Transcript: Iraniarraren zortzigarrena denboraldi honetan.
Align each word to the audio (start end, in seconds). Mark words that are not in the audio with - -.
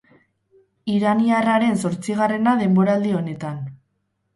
Iraniarraren 0.93 1.79
zortzigarrena 1.85 2.59
denboraldi 2.67 3.17
honetan. 3.23 3.67